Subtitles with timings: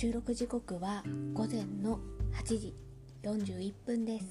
[0.00, 1.04] 収録時刻は
[1.34, 2.00] 午前の
[2.32, 2.74] 8時
[3.22, 4.28] 41分です。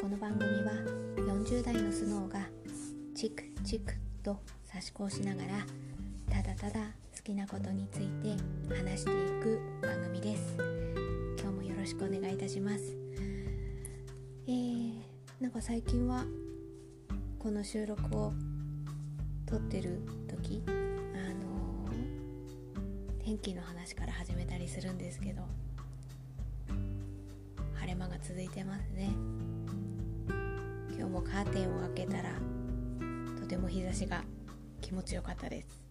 [0.00, 0.72] この番組は
[1.16, 2.48] 40代のスノーが
[3.14, 3.92] チクチク
[4.22, 5.66] と差し子しながら
[6.30, 6.80] ただただ
[7.14, 8.42] 好きなことについて
[8.74, 10.56] 話していく番組です。
[11.38, 12.96] 今日もよろしくお願いいたします。
[14.46, 14.94] えー、
[15.40, 16.24] なんか最近は
[17.38, 18.32] この収録を
[19.44, 20.62] 撮ってる時、
[23.28, 25.42] 天気の話から始めたりするんですけど
[27.74, 29.10] 晴れ間が続いてますね。
[30.96, 32.30] 今日もカーテンを開けたら
[33.38, 34.24] とても日差しが
[34.80, 35.84] 気持ちよかったです。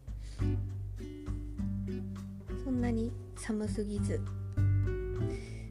[2.64, 4.20] そんなに寒すぎず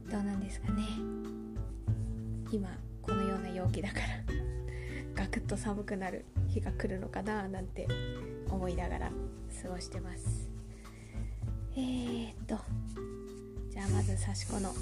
[0.08, 0.84] どうなんですかね。
[2.52, 4.06] 今このような陽気だから
[5.16, 7.88] ガクッと寒くなる日が来るのかななんて
[8.50, 9.10] 思いながら
[9.64, 10.55] 過ごしてます。
[11.78, 12.58] えー、っと
[13.68, 14.72] じゃあまず刺し子の、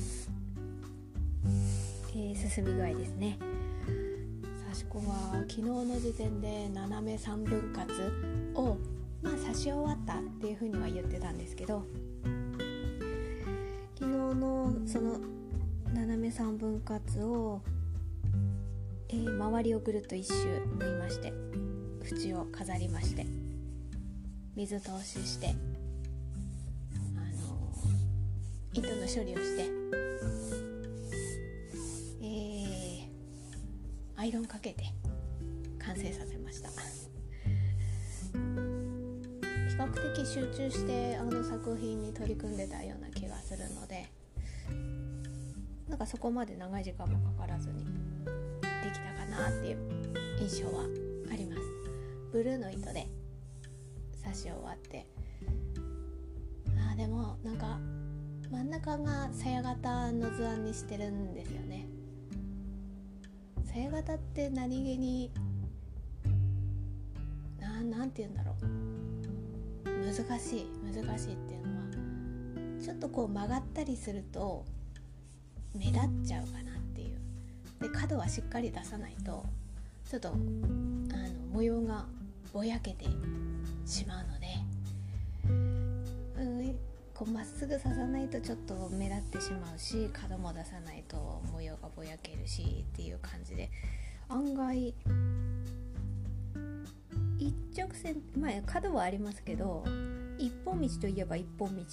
[2.14, 3.36] えー、進み具合ですね。
[4.62, 7.92] 刺し子は昨日の時点で斜め3分割
[8.54, 8.76] を
[9.22, 11.84] まあ刺し終わったっていうふうには言ってたんですけど
[13.98, 15.18] 昨日のその
[15.92, 17.60] 斜め3分割を、
[19.08, 20.34] えー、周りをぐるっと一周
[20.78, 21.32] 縫いまして
[22.04, 23.26] 縁を飾りまして
[24.54, 25.54] 水通しして
[28.76, 29.70] 糸の処理をして。
[32.20, 33.06] えー、
[34.16, 34.82] アイロンかけて
[35.78, 36.70] 完成させました。
[36.70, 36.74] 比
[39.76, 44.08] 較的集中してあの作品に取り組んでたような気がするので
[45.88, 47.90] なんかそこまで長い時間もかからずにで
[48.92, 49.78] きたかなっていう
[50.40, 50.82] 印象は
[51.32, 51.62] あります。
[52.32, 53.06] ブルーの糸で
[54.24, 55.06] 刺し終わって。
[56.76, 57.78] あーでもなんか
[58.54, 61.86] 真ん中がさや型の図案にしてるんですよね。
[63.64, 65.32] さや型って何気に
[67.60, 68.64] ななんて言うんだろう。
[70.06, 74.64] 難しい難しいっていうのはちょっとこう曲がったりすると
[75.74, 77.18] 目立っちゃうかなっていう。
[77.80, 79.44] で角はしっかり出さないと
[80.08, 80.38] ちょっとあの
[81.52, 82.06] 模様が
[82.52, 83.06] ぼやけて
[83.84, 84.46] しまうので
[87.14, 93.70] こうまっすぐ刺さないとちょっと目立ってしまうし角も出さないと模様がぼやけるしっていう感じで。
[94.28, 94.94] 案外
[97.38, 99.84] 一直線まあ角はありますけど
[100.38, 101.84] 一本道といえば一本道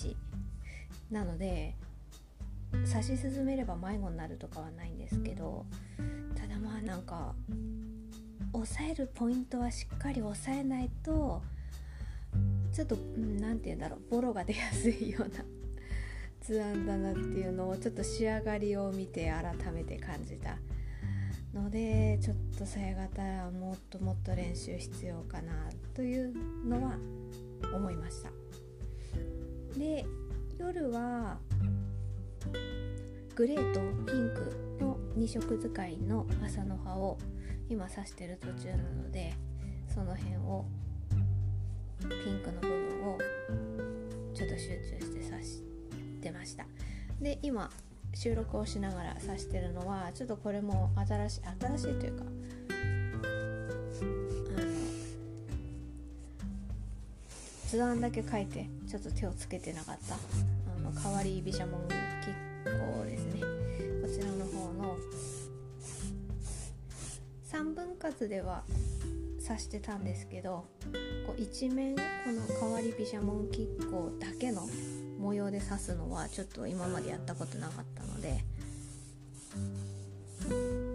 [1.10, 1.76] なので
[2.74, 5.66] 指し進めれば迷子になるとかはないんですけど
[6.36, 7.36] ただまあなんか
[8.54, 11.42] 押さえるポイントはしっかり押さえないと
[12.74, 14.00] ちょっと何、うん、て言うんだろう。
[14.09, 15.46] ボロが出やすいような
[16.42, 20.58] 図案だなっていうのをちょっと仕上がりを見て改めて感じた
[21.54, 26.34] のでちょっとさや型はもっともっと練習必要かなという
[26.66, 26.98] のは
[27.74, 28.31] 思いました。
[29.78, 30.06] で
[30.58, 31.40] 夜は
[33.36, 33.80] グレーと
[34.12, 37.18] ピンクの2色使いの麻の葉を
[37.70, 39.34] 今刺してる途中なので
[39.94, 40.66] その辺を
[42.09, 43.17] ピンクの部分を
[44.34, 45.62] ちょっと集中して刺し
[46.22, 46.66] てました。
[47.22, 47.69] で今
[48.13, 52.25] 収録をしながら刺してるのはちょっとこれも新しい新しいというか
[57.67, 60.18] 図案だけ書いてちょっと手をつけてなかったあ
[60.79, 61.95] の変わり飛車紋吉
[62.66, 63.41] 行ですね。
[64.01, 64.97] こちらの方の
[67.50, 68.63] 3分割では
[69.51, 70.66] 刺してたんですけど
[71.28, 74.62] こう一面この変わり飛車紋吉行だけの
[75.19, 78.44] 模様で刺すのはちょっと今までやったことなかったので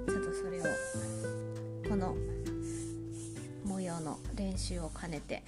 [0.07, 0.65] ちょっとそれを
[1.87, 2.17] この
[3.65, 5.43] 模様の練習を兼ねて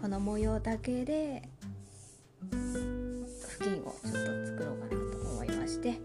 [0.00, 1.48] この模様だけで
[2.50, 6.00] 布巾をちょっと作ろうかなと思いまして、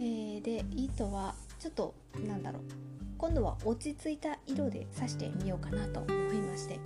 [0.00, 1.94] えー、で糸はちょっと
[2.26, 2.79] なんだろう
[3.20, 6.80] 今度は落ち着いた色で刺してみようかなと思いまして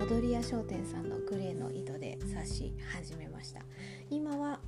[0.00, 3.60] 踊り屋商店さんのグレーの糸で刺し始めました。
[4.10, 4.58] 今は、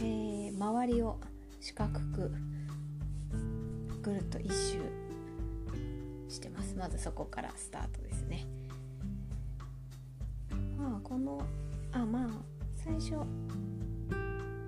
[0.00, 1.18] えー、周りを
[1.60, 2.32] 四角く
[4.02, 4.80] ぐるっと一周
[6.30, 6.74] してます。
[6.76, 8.46] まずそこからスタートですね。
[10.78, 11.42] まあこの
[11.92, 12.28] あまあ
[12.74, 13.10] 最初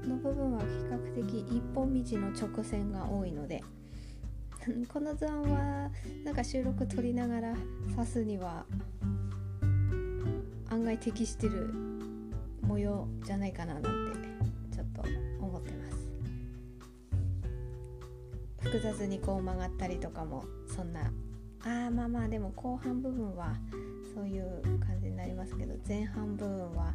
[0.06, 3.64] の部分は比較的一本道の直線が多いので
[4.92, 5.90] この図案は
[6.24, 7.54] なんか収録撮りながら
[7.96, 8.64] 刺すには
[10.70, 11.74] 案外適してる
[12.60, 13.88] 模様じゃないかななんて
[14.76, 15.02] ちょっと
[15.44, 15.96] 思ってます。
[18.60, 21.12] 複雑にこう曲がったりとかもそんな。
[21.64, 23.56] あまあまあでも後半部分は
[24.14, 26.94] そういう感じになりますけど前半部分は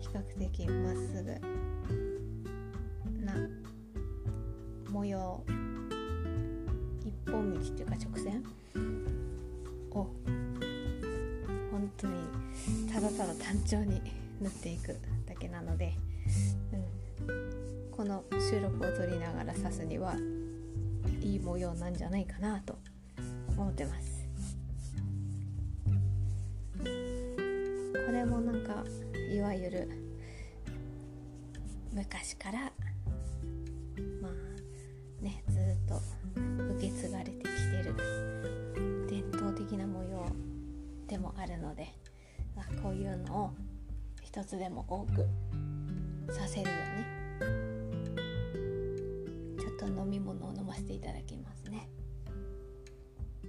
[0.00, 1.30] 比較的まっすぐ
[3.24, 3.34] な
[4.90, 5.44] 模様
[7.26, 8.44] 道っていうか直線？
[9.92, 10.06] を
[11.70, 12.12] 本当に
[12.92, 14.00] ただただ単調に
[14.40, 15.94] 塗っていくだけなので、
[17.28, 20.14] うん、この収録を撮りながら刺すには
[21.22, 22.78] いい模様なんじゃないかなと
[23.56, 24.16] 思ってます。
[26.78, 28.84] これもなんか
[29.32, 29.88] いわゆる
[31.92, 32.70] 昔から
[36.86, 37.48] け継がれてきて
[37.82, 37.94] る。
[39.08, 40.26] 伝統的な模様
[41.08, 41.88] でもあるので、
[42.82, 43.50] こういうのを
[44.22, 45.26] 一つでも多く
[46.32, 47.06] させるよね
[49.58, 51.88] ちょっと飲み物を飲ませていただきますね。
[53.46, 53.48] う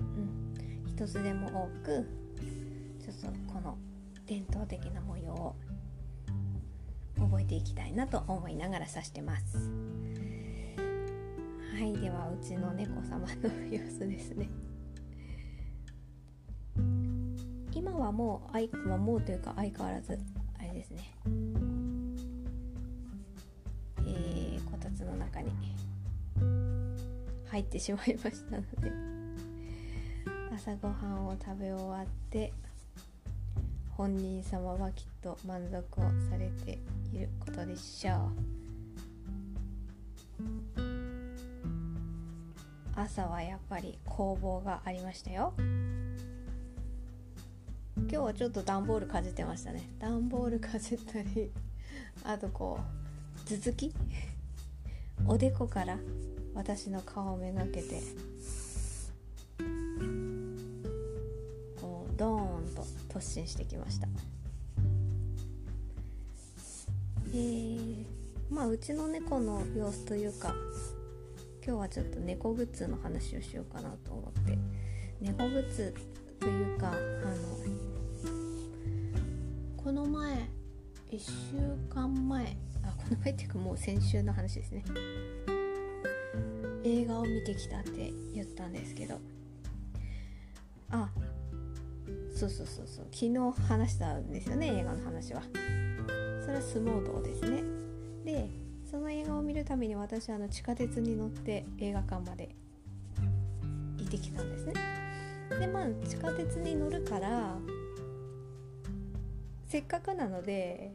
[0.00, 0.84] ん。
[0.86, 2.08] 一つでも多く
[3.02, 3.76] ちょっとこの
[4.26, 5.54] 伝統的な模様を
[7.46, 9.70] ていきたいなと思いながら指してます。
[11.78, 13.26] はいではうちの猫様の
[13.70, 14.48] 様子ですね。
[17.72, 20.18] 今はもう相はもうというか相変わらず
[20.58, 21.12] あれですね。
[24.06, 25.50] えー、こたつの中に
[27.50, 28.92] 入ってしまいましたので
[30.54, 32.52] 朝ごはんを食べ終わって
[33.96, 36.78] 本人様はきっと満足をされて
[37.14, 38.56] いることでしょう。
[42.94, 45.54] 朝はやっぱり工房がありましたよ。
[47.96, 49.88] 今日はちょっと段ボールかじってましたね。
[49.98, 51.50] 段ボールかじったり
[52.22, 53.94] あとこう頭突き？
[55.26, 55.98] おでこから
[56.54, 58.02] 私の顔をめがけて
[61.80, 62.84] こうドーンと
[63.16, 64.06] 突進してきました。
[67.28, 68.04] えー、
[68.50, 70.54] まあうちの猫の様子というか
[71.64, 74.58] 今日はちょっと猫グッズの話をしようかなと思って
[75.20, 75.94] 猫グッズ
[76.38, 77.00] というかあの
[79.82, 80.34] この前
[81.10, 84.84] 1週間前あこの前っていうかもう先週の話ですね。
[86.84, 89.18] 映画を見てきたって言ったんですけど
[90.90, 91.08] あ
[92.36, 93.06] そうそうそうそう。
[93.10, 95.42] 昨日話したんですよね映画の話は。
[96.44, 97.62] それは相撲道ですね。
[98.24, 98.50] で
[98.84, 102.54] その映画を見るために私はあの地下鉄に乗って映画館まで
[103.98, 104.74] 行ってきたんですね。
[105.58, 107.56] でまあ地下鉄に乗るから
[109.66, 110.92] せっかくなので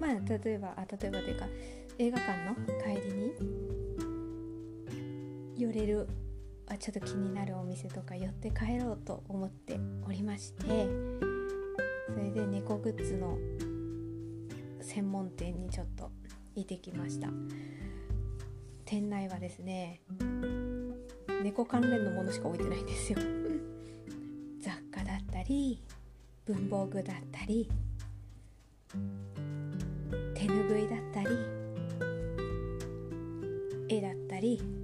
[0.00, 1.46] まあ例えばあ例えばというか
[1.98, 3.32] 映画館の帰りに
[5.56, 6.08] 寄れる
[6.70, 10.88] あちょっと気になるお店とか寄って帰ろうと思っておりまして
[12.08, 13.36] それで猫グッズの
[14.80, 16.10] 専門店にちょっと
[16.54, 17.28] 行ってきました。
[18.84, 20.00] 店内はですね
[21.42, 23.18] 猫関連のものしか置いてないんですよ。
[24.60, 25.82] 雑貨だったり
[26.44, 27.68] 文房具だったり
[30.34, 31.28] 手ぬぐいだったり
[33.88, 34.79] 絵だったり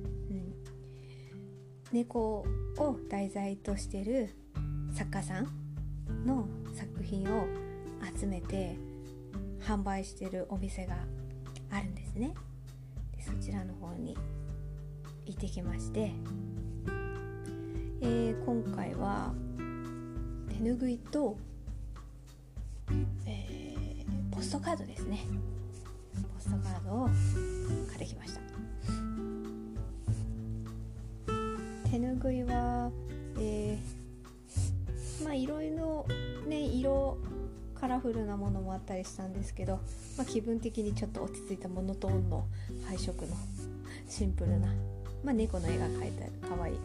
[1.92, 2.44] 猫
[2.78, 4.34] を題材としてる
[4.92, 5.46] 作家さん
[6.26, 7.46] の作品を
[8.18, 8.76] 集めて
[9.60, 10.96] 販売してるお店が
[11.70, 12.34] あるんですね。
[13.16, 14.16] でそちらの方に
[15.26, 16.12] 行ってきまして、
[18.00, 19.32] えー、今回は
[20.48, 21.36] 手ぬぐいと、
[23.26, 25.24] えー、ポストカードですね。
[26.34, 27.08] ポストカードを
[27.88, 28.65] 買ってきました。
[32.18, 32.90] ぐいは、
[33.38, 36.06] えー、まあいろいろ
[36.46, 37.18] ね色
[37.78, 39.80] カラフルなものもあったりしたんですけど、
[40.16, 42.46] まあ、気分的にちょっと落ち着いたモノトーンの
[42.86, 43.36] 配色の
[44.08, 44.68] シンプルな、
[45.22, 46.76] まあ、猫の絵が描いてある可愛い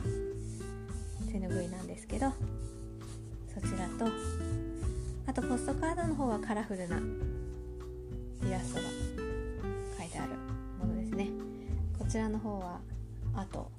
[1.32, 2.32] 手ぬぐいなんですけど
[3.54, 4.12] そちらと
[5.28, 6.98] あとポストカードの方はカラフルな
[8.48, 8.88] イラストが
[9.98, 10.32] 書いてある
[10.80, 11.30] ものですね。
[11.98, 12.80] こちらの方は
[13.36, 13.72] あと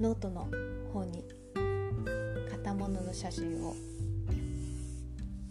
[0.00, 0.48] ノートの
[0.94, 1.22] 方に
[2.50, 3.74] 買い物の写真を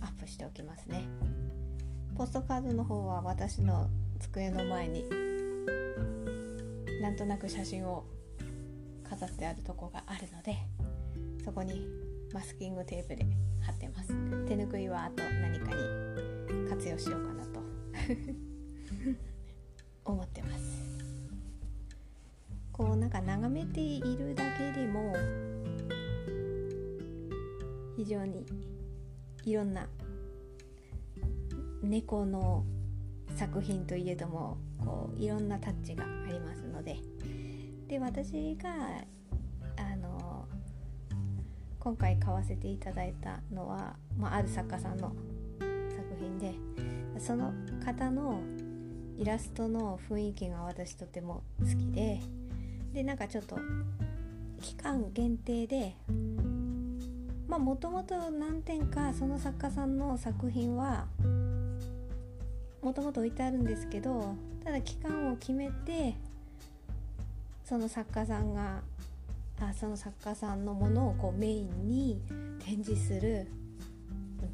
[0.01, 1.07] アップしておきますね。
[2.17, 3.87] ポストカードの方は私の
[4.19, 5.05] 机の前に
[6.99, 8.05] なんとなく写真を
[9.07, 10.57] 飾ってあるとこがあるので
[11.45, 11.85] そこに
[12.33, 13.27] マスキングテープで
[13.61, 14.15] 貼ってます。
[14.47, 17.59] 手ぬぐいはあと何かに活用しようかなと。
[20.11, 20.58] 思ってます。
[22.79, 25.13] こうなんか眺めているだけでも
[27.97, 28.45] 非常に
[29.43, 29.85] いろんな
[31.83, 32.63] 猫の
[33.35, 36.95] 作品といえどもこういろんなタッチがありますので。
[37.89, 38.69] で私が
[39.75, 40.45] あの
[41.79, 45.11] 今回買わせていただいたのは、まあ、ある作家さんの
[45.89, 46.53] 作品で
[47.17, 47.51] その
[47.83, 48.39] 方の
[49.17, 52.21] イラストの雰囲気が私とても好きで
[52.93, 53.57] でなんかちょっと
[54.61, 55.95] 期間限定で
[57.47, 61.05] まあもともと何点かその作家さんの作品は
[62.81, 66.15] もともと置いてあるんですけどただ期間を決めて
[67.65, 68.81] その作家さんが
[69.61, 72.21] あその作家さんのものをこうメインに
[72.65, 73.47] 展示する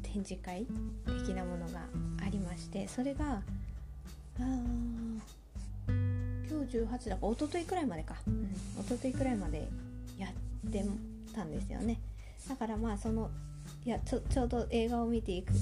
[0.02, 0.66] 展示会
[1.06, 1.80] 的なものが
[2.24, 3.42] ありましてそれが
[4.40, 4.42] あ
[6.64, 7.16] 18だ。
[7.16, 8.44] から一昨日くらいまでか、うん、
[8.80, 9.68] 一昨日くらいまで
[10.18, 10.84] やって
[11.34, 12.00] たんですよね。
[12.48, 13.30] だからまあその
[13.84, 15.52] いやちょちょうど映画を見ていく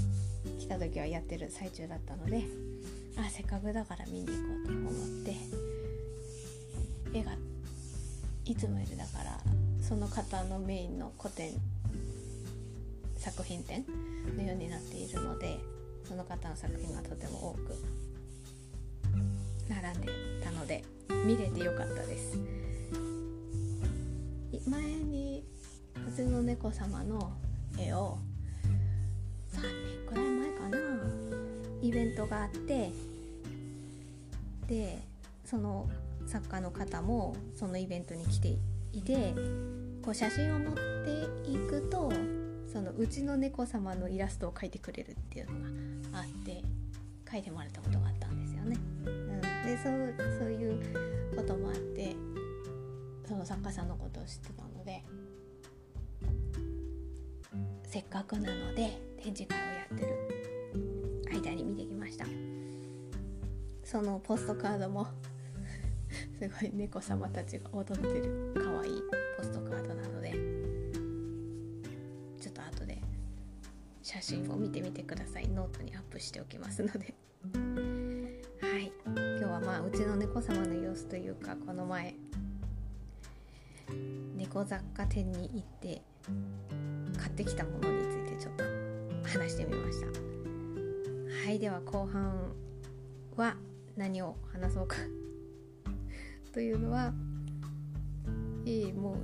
[0.59, 2.45] 来た時はやってる最中だったので
[3.17, 5.37] あせっかくだから見に行こうと思って
[7.19, 7.33] 絵が
[8.45, 9.39] いつもよりだから
[9.81, 11.53] その方のメインの古典
[13.17, 13.85] 作品展
[14.37, 15.59] のようになっているので
[16.07, 17.77] その方の作品がとても多く
[19.69, 20.34] 並んで
[20.65, 20.83] ので
[21.27, 22.39] 見れてよかったです
[24.67, 25.45] 前に
[26.07, 27.33] 普通の猫様の
[27.79, 28.19] 絵を
[29.53, 30.79] 3年くらい前かな？
[31.83, 32.91] イベントがあって
[34.67, 34.99] で
[35.45, 35.87] その
[36.27, 38.57] 作家の方もそのイベントに来て
[38.93, 39.35] いて
[40.03, 40.81] こう写真を持って
[41.51, 42.11] いくと
[42.73, 45.53] そのうちの猫様のイラストを描いてくれるっていうの
[46.13, 46.63] があって
[47.27, 48.24] 描いてもらったことがあった。
[49.77, 52.17] そうそういうこともあって
[53.27, 55.05] その作家さんのことを知ってたので
[57.85, 62.27] せっかくなので展示会をやってる間に見てきました。
[63.85, 65.07] そのポストカードも
[66.41, 69.03] すごい猫様たちが踊ってる可愛いい
[69.37, 70.33] ポストカードなので
[72.41, 73.01] ちょっと後で
[74.03, 75.49] 写真を見てみてください。
[75.49, 77.15] ノートにアップしておきますので。
[79.95, 82.17] ちの猫様の様子というかこの前
[84.37, 86.03] 猫雑貨店に行って
[87.17, 88.65] 買ってきたものについてちょっと
[89.39, 90.07] 話してみました。
[91.47, 92.53] はいでは後半
[93.37, 93.55] は
[93.97, 94.97] 何を話そうか。
[96.53, 97.13] というのは
[98.67, 99.17] ええも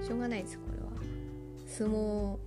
[0.00, 0.88] うしょうがないですこれは。
[1.66, 2.38] 相撲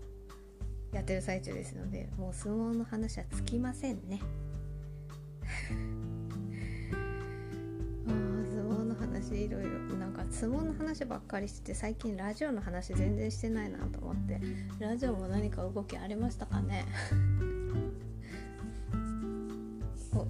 [0.91, 4.21] やってる最中ですのでもう相撲の話はつきませんね。
[10.41, 14.41] 相撲の話ばっかりして最近ラジオの話全然してないなと思って。
[14.79, 16.83] ラジオも何か動きありましたかね？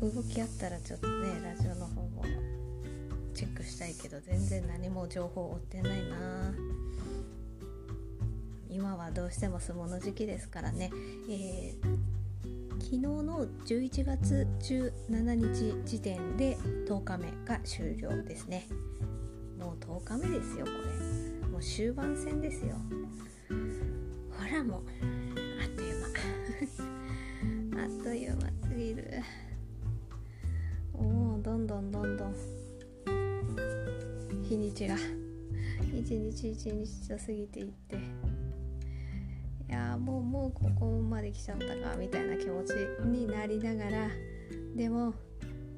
[0.01, 2.25] 動きあったらちょっとねラジオの方も
[3.34, 6.53] チェックしたいけど全然何も情報追ってないな。
[8.70, 10.91] 今はどうしても相撲の時期ですからね、
[11.30, 18.68] えー、昨日の11月17日時点で10日目が終了ですね。
[19.62, 21.48] もう10日目ですよこれ。
[21.48, 22.75] もう終盤戦ですよ。
[23.48, 24.84] ほらもう
[25.62, 26.01] あっという
[27.75, 27.84] 間。
[27.86, 29.22] あっという間すぎる。
[30.96, 32.36] おおどんどんどんどん。
[34.41, 34.96] 日にちが。
[35.94, 37.96] 一日一日と過ぎていって。
[37.96, 38.00] い
[39.72, 42.72] やもうもうここまで来ちゃったかみたいな気持ち
[43.06, 44.10] になりながら。
[44.75, 45.13] でも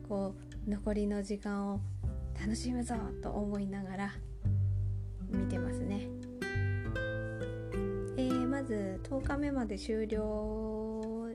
[0.08, 0.36] こ
[0.66, 1.82] う残りの時間を
[2.44, 4.12] 楽しむぞと思いながら
[5.30, 6.10] 見てますね。
[8.18, 11.30] えー、まず10日目まで終了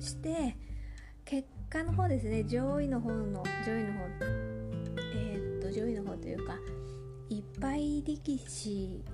[0.00, 0.56] して
[1.24, 3.98] 結果の方ですね上位の方の上位の方
[5.14, 6.56] えっと上位の方というか
[7.30, 9.04] いっぱい力士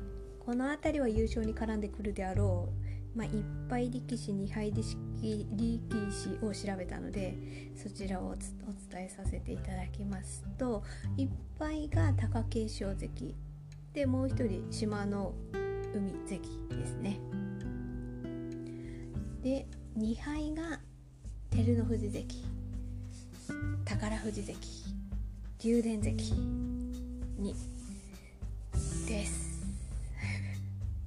[0.41, 2.71] この辺りは優勝に絡んでくるであろ
[3.15, 3.33] う、まあ、いっ
[3.69, 7.35] ぱい力士2敗力士力士を調べたので
[7.77, 10.83] そちらをお伝えさせていただきますと
[11.17, 13.35] いっぱいが貴景勝関
[13.93, 15.33] でもう一人島の
[15.95, 17.21] 海関ですね。
[19.43, 19.67] で
[19.99, 20.81] 2敗が
[21.51, 22.27] 照ノ富士関
[23.85, 24.57] 宝富士関
[25.63, 26.17] 竜電関
[27.39, 27.55] に
[29.07, 29.63] です。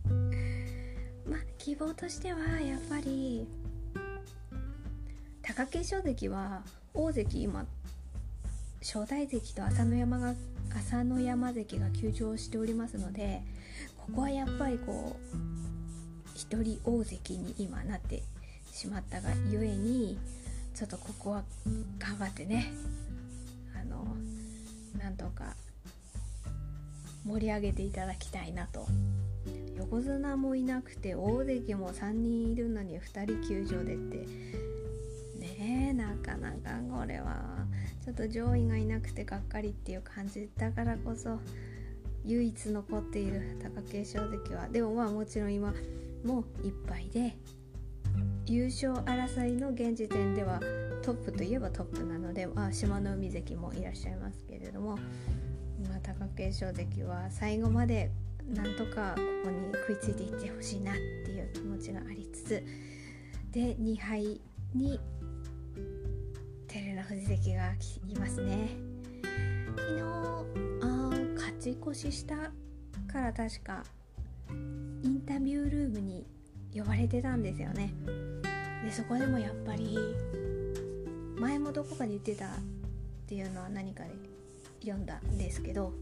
[1.27, 3.47] まあ希望としてはやっぱり
[5.55, 7.65] 貴景勝関は大関今
[8.81, 10.33] 正代関と朝乃山が
[10.75, 13.41] 朝乃山関が休場しておりますので
[13.95, 15.37] ここはやっぱりこう
[16.35, 18.21] 一人大関に今なって
[18.73, 20.17] しまったがゆえに
[20.73, 21.43] ちょっとここは
[21.99, 22.73] 頑張ってね
[23.79, 24.05] あの
[25.01, 25.55] なんとか
[27.25, 28.85] 盛り上げていただきたいなと。
[29.77, 34.25] 横綱もいなくて大関も3人いるのに2人休場でって
[35.59, 37.65] ねなかなかこれは
[38.03, 41.39] ちょっと上位がいなくてがっかりっていう感じだからこそ
[42.25, 45.73] 唯一残っている貴景勝関はでもまあもちろん今
[46.23, 47.37] もういっぱいで
[48.47, 50.59] 優勝争いの現時点では
[51.03, 54.97] トップといえばトップなので、まあ、島の海関もいらっしゃいますけれども、
[55.87, 58.11] まあ、貴景勝関は最後まで
[58.47, 62.63] なんとかここに食いついていってほしいなっていう気持ちがありつつ
[63.51, 64.41] で2敗
[64.73, 64.99] に
[67.07, 67.73] 富士関が
[68.07, 68.69] いますね
[69.77, 70.01] 昨日
[70.81, 72.35] あ勝ち越しした
[73.11, 73.83] から確か
[74.49, 76.25] インタビュールームに
[76.75, 77.93] 呼ばれてたんですよね
[78.83, 79.97] でそこでもやっぱり
[81.39, 82.49] 前もどこかで言ってたっ
[83.27, 84.09] ていうのは何かで
[84.81, 85.93] 読んだんですけど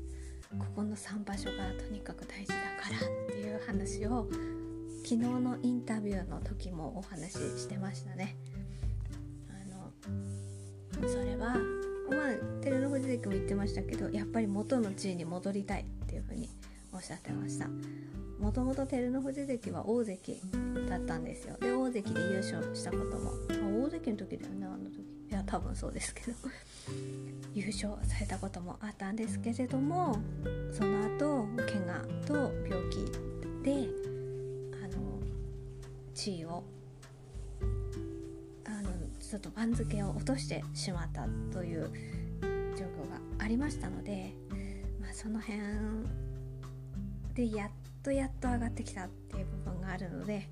[0.57, 4.27] ここの3場所がとにかく大事だからっていう話を
[5.03, 8.38] 昨日のインタビューの時もお話ししてましたね。
[11.07, 11.55] それは
[12.10, 16.50] まあ照ノ富士関も言ってましたけどやっぱり元の地位に戻りたいっていうふうに
[16.91, 17.67] おっしゃってました。
[18.39, 20.41] もともと照ノ富士関は大関
[20.89, 21.55] だったんですよ。
[21.60, 23.31] で大関で優勝したことも。
[23.86, 25.00] 大関の時だよねあの時。
[25.00, 26.33] いや多分そうですけど。
[27.53, 30.18] 優勝されたこともあったんですけれども
[30.72, 32.33] その後怪我と
[32.68, 33.05] 病気
[33.63, 33.87] で
[34.83, 35.20] あの
[36.13, 36.63] 地位を
[39.33, 41.91] ちょっと番付を落としてしまったという
[42.77, 44.31] 状況がありましたので、
[45.01, 45.59] まあ、その辺
[47.33, 47.69] でやっ
[48.03, 50.48] とやっと上がってきたっていう部分があるので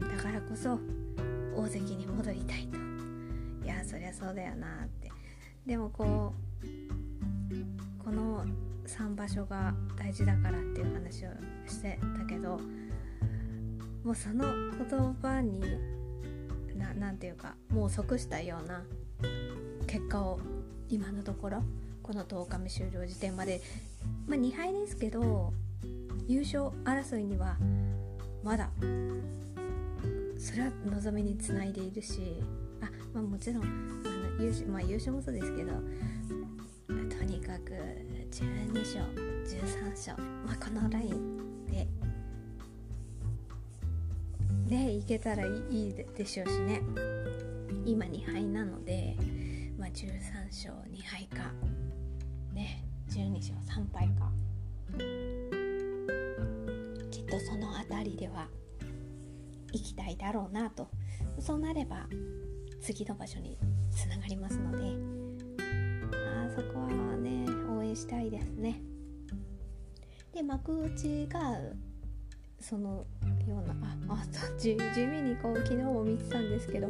[0.00, 0.80] だからこそ
[1.54, 2.76] 大関に戻りたいと。
[3.64, 5.12] いやそりゃそうだよなって。
[5.64, 8.44] でもこうこの
[8.88, 11.28] 3場所が大事だからっていう話を
[11.68, 12.58] してたけど
[14.02, 15.99] もうその言葉に
[16.98, 18.82] 何て言うかもう即したような
[19.86, 20.40] 結果を
[20.88, 21.62] 今のところ
[22.02, 23.60] この10日目終了時点まで。
[24.26, 25.52] まあ2敗ですけど
[26.26, 27.56] 優勝争いには
[28.42, 28.70] まだ
[30.38, 32.36] それは望みにつないでいるし
[32.80, 35.72] あ、まあ、もちろんあの優勝,、まあ、優勝もそうですけど
[37.14, 37.72] とにかく
[38.30, 39.04] 12勝
[39.44, 41.49] 13勝、まあ、このライン
[44.70, 46.80] ででいけたらいいでしょうしね。
[47.84, 49.16] 今2敗なので、
[49.76, 51.52] まあ、13勝2敗か
[52.52, 54.30] ね12勝3敗か。
[57.10, 58.46] きっとその辺りでは
[59.72, 60.88] 行きたいだろうなと。
[61.40, 62.06] そうなれば
[62.80, 63.58] 次の場所に
[63.90, 64.84] つながりますので
[66.12, 68.80] あそこはね応援したいですね。
[70.32, 71.58] で幕内が
[72.60, 73.06] その
[73.48, 73.74] ような
[74.08, 76.88] ああ地地味にこう昨日も見てたんですけど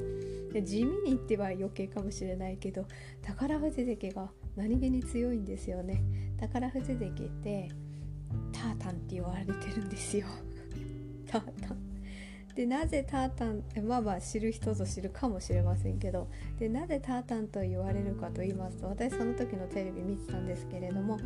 [0.62, 2.86] 地味に言っては余計かもしれないけど
[3.22, 6.02] 宝富士関が何気に強いんですよね。
[6.40, 7.68] 宝富士関って
[8.52, 10.26] タータンって言われてるんですよ。
[11.26, 11.90] タータン。
[12.54, 16.28] でなぜタータンまあまあ知る人ぞ知るかもしれませんけど
[16.58, 21.18] でなぜタータンと言われるかと言いますと私その時のテレビ見てたんですけれども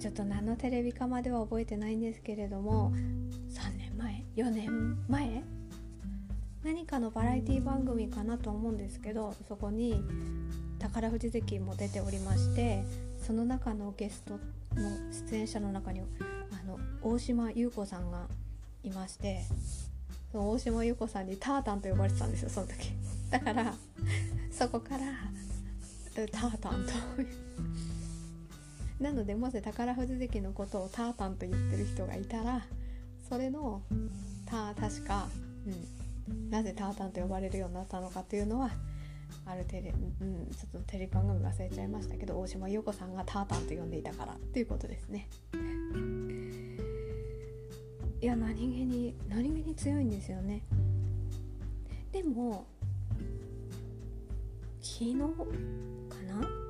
[0.00, 2.90] ちょっと何のテレビかまでは覚えてないんですけれども
[3.50, 5.44] 3年前4年前？
[6.64, 10.02] 何かのバラエティ番組かなと思うんですけどそこに
[10.78, 12.82] 宝富士関も出ておりまして
[13.18, 14.38] その中のゲスト
[14.74, 14.90] の
[15.30, 16.04] 出演者の中にあ
[16.66, 18.26] の大島優子さんが
[18.82, 19.42] いまして
[20.32, 22.92] その大島優子さんにタータンと呼ばれてたんですよその時。
[23.30, 23.74] だから
[24.50, 25.00] そこから
[26.32, 26.92] タータンと
[29.00, 32.66] なのでもし宝富士関のことをタータンと言ってる人がいたら
[33.28, 33.82] それの
[34.46, 35.26] タ確か、
[36.28, 38.70] うん、なぜタータンと呼ばれるようになったのかというのは
[39.46, 45.28] あるテレ、うん、ちょっとテレビ番組忘れちゃいましたけど大島優子さんがタータンと呼んでいたからっていうことですね。
[48.20, 50.62] いや何気に何気に強いんですよね
[52.12, 52.66] でも
[54.82, 55.24] 昨日か
[56.28, 56.69] な？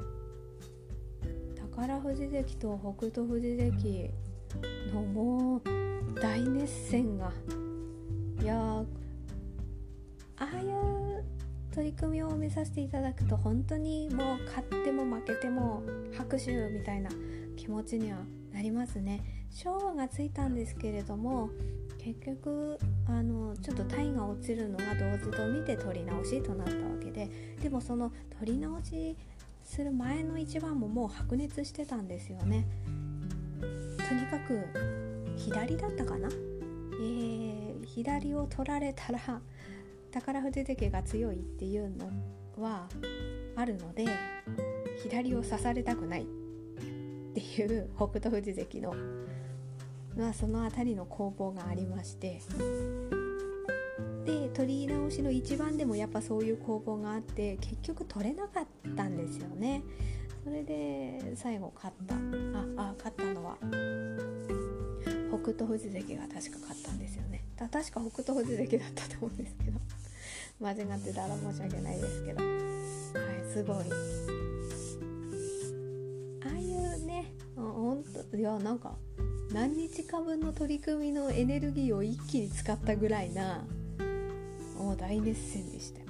[1.70, 4.10] 宝富士関と北勝富士関
[4.92, 5.62] のもう
[6.20, 7.32] 大熱戦が
[8.42, 8.56] いや
[10.36, 11.24] ああいう
[11.74, 15.82] 取り組みを見させていただくと本当にもう勝っても負けても
[16.16, 17.10] 拍手みたいな
[17.56, 18.18] 気持ちには
[18.52, 19.46] なりますね。
[19.50, 21.50] 昭和がついたんですけれども
[21.98, 27.28] 結局あのちょっとタイが落ちるのが同時と見て取り直しとなったわけで
[27.60, 29.16] でもその取り直し
[29.70, 32.66] する前の一番ももう白熱してたんですよね。
[33.60, 34.66] とにかく
[35.36, 39.40] 左だったかな、えー、左を取られたら
[40.10, 42.10] 宝富士関が強いっていうの
[42.58, 42.88] は
[43.54, 44.06] あるので
[45.04, 46.24] 左を刺されたくないっ
[47.34, 48.92] ていう北斗富士関の、
[50.16, 52.40] まあ、その辺りの攻防がありまして。
[54.30, 58.66] で取り直しの一番でもやっぱそういう攻防があって結局取れなかっ
[58.96, 59.82] たんですよね。
[60.44, 62.14] それで最後勝った。
[62.14, 62.18] あ
[62.76, 63.56] あ勝ったのは。
[65.30, 67.44] 北斗富士関が確か勝ったんですよね。
[67.56, 69.80] 確か北斗富士関だったと思うんですけど。
[70.60, 72.44] 間違ってたら申し訳ないですけど。
[72.44, 73.76] はいすごい。
[76.42, 78.96] ああいうねほんといやなんか
[79.52, 83.64] 何日か分の取り組みのエネルギーを一気に使ったぐらいな
[84.80, 86.00] もう大熱戦でした。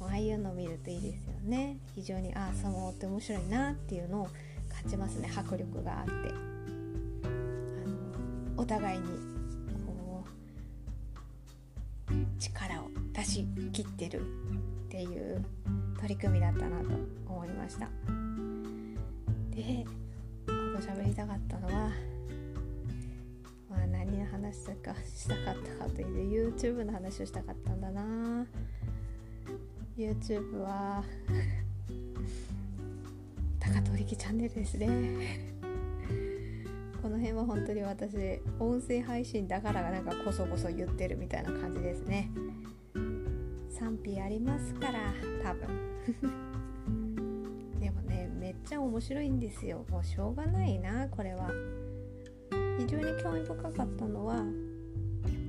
[0.00, 1.78] ああいうのを見るといいですよね。
[1.96, 5.28] 非常にああ相撲って面白いなっていうのを感じますね。
[5.36, 6.12] 迫力があって。
[7.24, 7.28] あ
[8.56, 9.04] のお互いに
[12.38, 15.44] 力を出し切ってるっていう
[15.98, 16.90] 取り組みだったなと
[17.28, 17.88] 思いました。
[19.50, 19.84] で
[20.46, 21.90] あと喋りたかったのは
[24.06, 28.46] 何の話とかしたかったかという YouTube の話をしたかったんだな。
[29.98, 31.02] YouTube は
[33.58, 35.56] 高取力チャンネルですね。
[37.02, 42.30] この辺は本当に私音声配信だからなんかこそこそ言ってるみたいな感じですね。
[43.70, 45.66] 賛否ありますから多分。
[47.80, 49.84] でもねめっちゃ面白いんですよ。
[49.90, 51.50] もうしょうがないなこれは。
[52.78, 54.44] 非常に興味深かったのは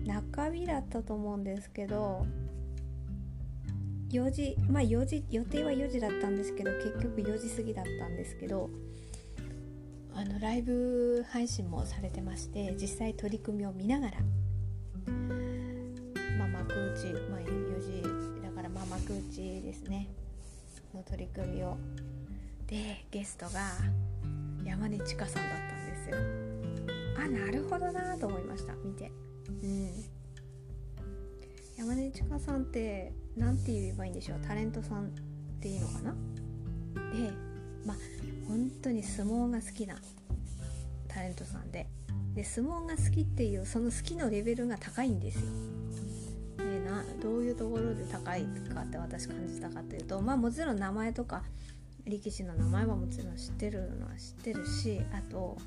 [0.05, 2.25] 中日だったと思うんですけど
[4.09, 8.69] 4時まあ4時予定は4時だったんですけど結局4時過ぎだったんですけど
[10.15, 14.13] あのライブ配信もされてまして実際取り組みを見ながら、
[16.39, 18.01] まあ、幕内、まあ、4時
[18.41, 20.07] だからまあ幕内ですね。
[20.97, 21.77] の取り組みを。
[22.67, 23.61] でゲストが
[24.65, 26.46] 山根千佳さんだったんですよ。
[27.17, 28.73] あなるほどなと思いました。
[28.83, 29.11] 見て。
[29.63, 29.89] うん。
[31.77, 34.39] 山根千佳さんって何て言えばいいんでしょう？
[34.47, 35.09] タレントさんっ
[35.59, 36.11] ていいのかな？
[36.11, 37.31] で
[37.85, 37.97] まあ
[38.47, 39.95] 本当に相撲が好きな
[41.07, 41.87] タレントさんで。
[42.35, 45.41] で相撲が好きっていうその好きのレベルが高いんですよ。
[46.57, 51.43] でなどういうところで高いかって私感じたかというとまあもちろん名前とか
[52.05, 55.57] 力士の名前はもちろん知ってるのは知ってるしあと、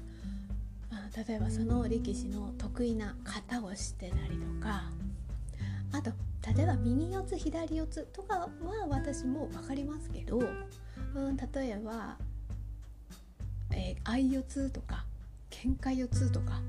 [1.16, 4.84] 例えばその力士の得意な型を知ってたりとか
[5.92, 6.12] あと
[6.56, 8.48] 例えば右四つ左四つとかは
[8.88, 12.16] 私も分かりますけど、うん、例えば
[13.72, 15.04] えー、相四つとか
[15.50, 16.60] 喧嘩四つとか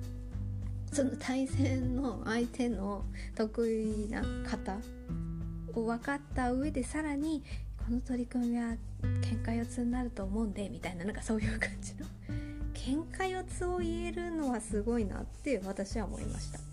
[0.92, 3.04] その対戦の相手の
[3.36, 4.78] 得意な方
[5.74, 7.44] を分かった上でさらに
[7.78, 8.76] この取り組みは
[9.22, 12.06] 喧嘩四つになると思うんでみたいななんかそういう感じの。
[12.86, 16.64] 喧嘩四つを言えるのはすごいなって私は思いましたちょ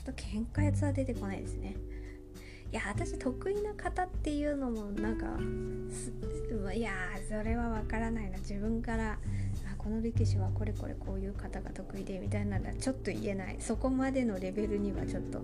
[0.00, 1.76] っと喧嘩四つは出てこないですね
[2.72, 5.26] いや私得意な方っていうのもなんか
[6.74, 6.90] いや
[7.28, 9.16] それは分からないな自分からあ
[9.78, 15.40] この力士はこれこれこういう方が得意でみたいなのはちょっと言えないそこまでのレベルにはちょっと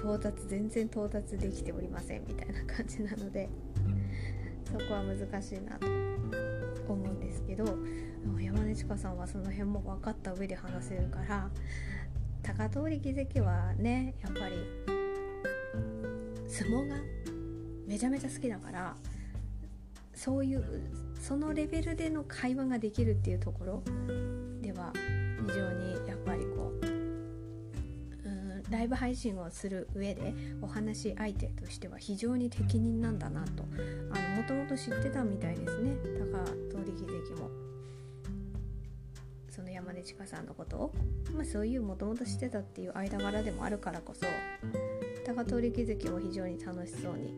[0.00, 3.48] 到達全然到達できておりませんみたいな感じなので
[4.70, 5.86] そこは難しいなと
[6.92, 7.64] 思うんですけど
[8.56, 11.50] 山根千佳さんはその辺も分かった上で話せるから
[12.42, 14.54] 高通り関はねやっぱり
[16.48, 16.96] 相撲が
[17.86, 18.96] めちゃめちゃ好きだから
[20.14, 20.64] そういう
[21.20, 23.82] そのレベルでの会話ができるっていうところ
[24.62, 24.90] では
[25.46, 35.96] 非常にやっぱりこううんライブ配信をする上でお話し相手としては非常に適任なんだなともともと知ってたみたいですね。
[36.72, 37.65] 高通秀樹も。
[39.56, 40.94] その山根千佳さんのことを、
[41.34, 44.26] まあ、そういうもともと知ってたっていう間柄でもあるからこそ
[45.24, 47.32] 高通り気づきも非常に楽しそうに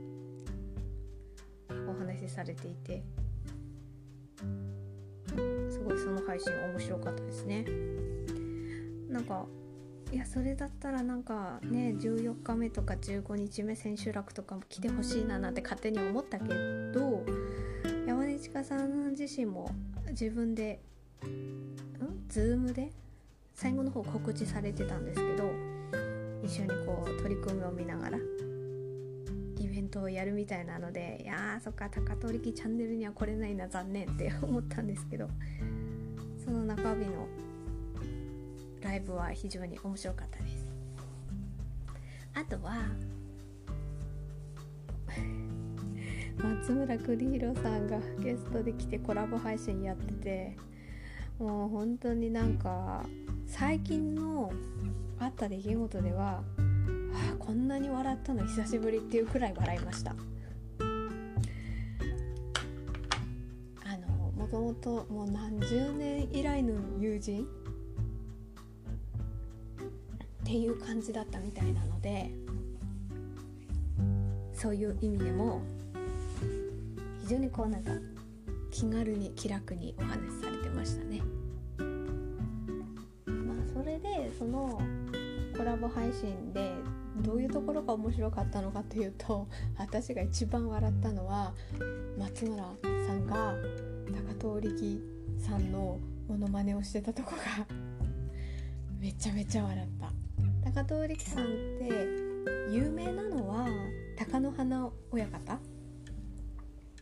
[1.88, 3.04] お話しされていて
[5.70, 7.64] すごいその配信面白かったですね。
[9.09, 9.46] なんか
[10.11, 17.24] いやそれだったらなんかね14日目とか15日目千秋楽とかも来てほしいななんて勝手に思ったけど
[18.07, 19.70] 山根千佳さん自身も
[20.11, 20.81] 自分で
[22.28, 22.90] んズームで
[23.54, 25.50] 最後の方告知されてたんですけど
[26.44, 28.18] 一緒にこう取り組みを見ながら
[29.58, 35.28] イベントをやるみたいなのでいやーそっか高取力チャンネルには来れないな残念って 思ったんですけど
[36.44, 37.26] その中日の
[38.82, 40.68] ライブは非常に面白かったです。
[42.34, 42.86] あとは
[46.40, 50.56] 松村邦弘さんがゲストで来てコラボ配信やってて
[51.38, 53.05] もう本当になんか
[53.46, 54.53] 最近の
[55.20, 56.42] あった出来事では
[57.14, 60.14] あこんなに笑ったの久しぶりっていうくらい笑いました。
[63.85, 67.46] あのもともともう何十年以来の友人？
[70.48, 72.31] っていう感じだったみたいなので
[74.55, 75.61] そういう意味でも
[77.20, 77.92] 非常にこうなんか
[78.78, 81.20] 気軽に気楽にお話しされてましたね。
[83.26, 84.80] まあそれでその
[85.56, 86.74] コラボ配信で
[87.16, 91.54] どういうところが面白かったのかというと私が一番笑ったのは
[92.16, 92.62] 松村
[93.04, 93.52] さんが
[94.38, 95.02] 高藤力
[95.38, 97.66] さんのモノマネをしてたとこが
[99.00, 99.88] めちゃめちゃ笑っ
[100.64, 101.88] た高藤力さんって
[102.70, 103.66] 有名なのは
[104.16, 105.58] 貴乃花親方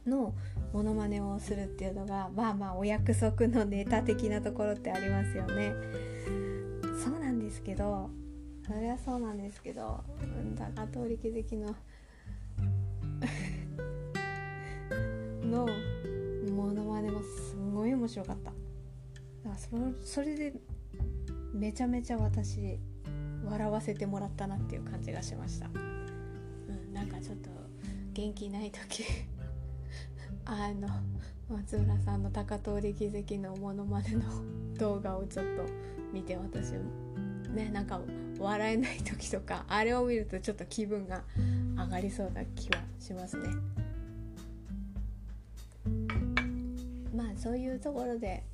[0.07, 0.35] の
[0.73, 5.75] モノマネをするっていうのがまあまあお約束のネタ的なところってありますよね。
[7.03, 8.11] そうなんですけど
[8.67, 10.03] それはそうなんですけど
[10.57, 11.77] 高藤力関の
[15.67, 15.69] の
[16.53, 18.51] モノマネもすごい面白かった。
[18.51, 18.61] だか
[19.51, 19.69] らそ
[20.05, 20.55] それで
[21.53, 22.79] めちゃめちゃ私
[23.45, 27.51] 笑わせてもらったなっていう感じがしました、うん、なんかちょっと
[28.13, 29.05] 元気ない時
[30.49, 30.89] あの
[31.51, 34.23] 松村さんの高通力関のものまねの
[34.79, 35.65] 動画をちょっと
[36.13, 36.79] 見て私も
[37.53, 38.01] ねなんか
[38.39, 41.23] 笑えない時とかあれを見るとちょっと気分が
[41.77, 43.49] 上がりそうな気はしますね。
[47.15, 48.45] まあそういうところで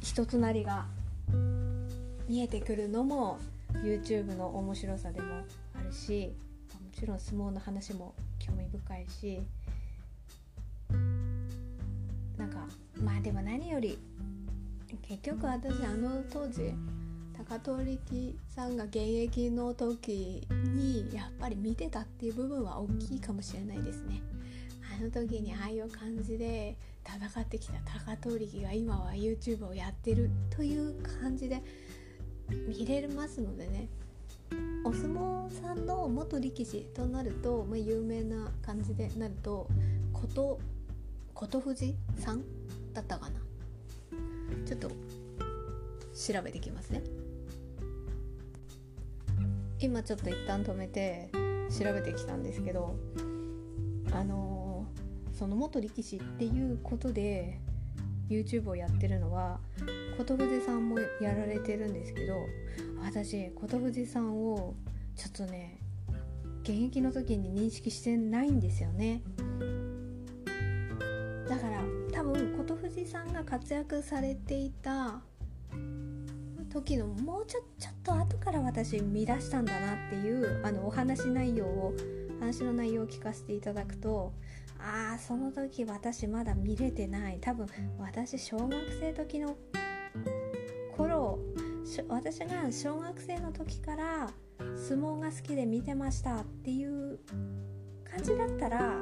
[0.00, 0.86] 人となりが
[2.28, 3.38] 見えてくるのも
[3.82, 5.42] YouTube の面白さでも
[5.74, 6.32] あるし
[6.74, 9.42] もちろん相撲の話も興味深いし
[13.02, 13.98] まあでも何より
[15.02, 16.74] 結局私あの当時
[17.36, 24.20] 高藤力さんが現役の時にやっぱり見てたっていう部分は大きいかもしれないですね。
[24.98, 31.62] あの時にああいう感じで戦ってきた高藤力が今は YouTube をやってるという感じで
[32.66, 33.88] 見れますのでね
[34.84, 39.68] お相撲さんの元力士となると、まあ、有名な感じでなると
[40.14, 40.58] 琴
[41.34, 42.42] 富士さん
[42.98, 43.38] だったかな。
[44.66, 47.02] ちょっと調べてきますね。
[49.80, 51.30] 今ちょっと一旦止めて
[51.70, 52.96] 調べてきたんですけど
[54.10, 57.60] あのー、その元力士っていうことで
[58.28, 59.60] YouTube をやってるのは
[60.16, 62.34] 琴富士さんもやられてるんですけど
[63.04, 64.74] 私琴富士さんを
[65.14, 65.78] ちょっとね
[66.64, 69.22] 現役の時に認識してないんですよね。
[73.08, 75.22] さんが活躍されていた
[76.70, 81.94] 時のもうちょちょっと後から私見出したんだなっていうあのお話内容を
[82.38, 84.34] 話の内容を聞かせていただくと
[84.78, 87.38] ああその時私まだ見れてない。
[87.40, 87.66] 多分
[87.98, 89.56] 私小学生時の
[90.94, 91.38] 頃
[92.08, 94.30] 私が小学生の時から
[94.76, 97.18] 相撲が好きで見てましたっていう
[98.04, 98.96] 感じだったら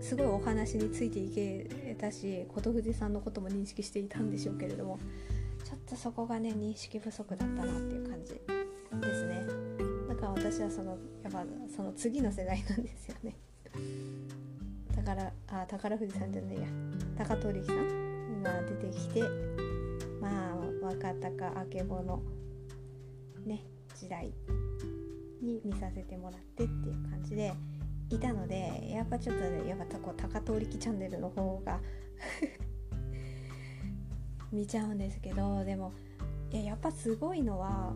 [0.00, 4.98] すごいお話についていけたし琴富士さんのことも認識していたんでしょうけれども
[5.64, 8.40] ちょっとそこがね認識不足だったなっていう感じで
[9.14, 9.46] すね。
[10.08, 13.36] だから私はそのやっぱその次の世代なんですよね。
[14.94, 16.62] 宝あ宝富士さんじゃないや。
[17.16, 19.22] 高取力さんが出てきて
[20.20, 22.22] まあ若鷹あけぼの
[23.44, 23.62] ね
[23.94, 24.32] 時代
[25.42, 27.52] に見させてもらってっていう感じで
[28.10, 31.80] いたのでやっぱちょっとねやっぱこ高通力チャンネルの方が
[34.52, 35.92] 見ちゃうんですけどでも
[36.50, 37.94] いややっぱすごいのは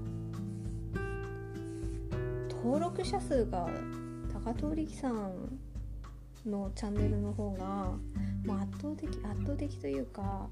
[2.48, 3.68] 登録者数が
[4.33, 5.59] 高通力さん
[6.46, 7.92] のチャンネルの方が、
[8.44, 10.48] まあ、圧倒的圧倒的というか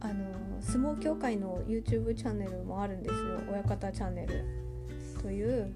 [0.00, 3.40] あの相撲協会の YouTube チャンネルもあるんですよ。
[3.50, 4.44] 親方チャンネル。
[5.22, 5.72] という